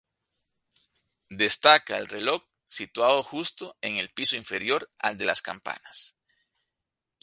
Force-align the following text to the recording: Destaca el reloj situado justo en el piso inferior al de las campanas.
Destaca 1.41 1.99
el 1.99 2.07
reloj 2.13 2.39
situado 2.79 3.21
justo 3.21 3.77
en 3.83 3.97
el 3.97 4.09
piso 4.09 4.35
inferior 4.35 4.89
al 4.97 5.15
de 5.15 5.25
las 5.25 5.43
campanas. 5.43 6.15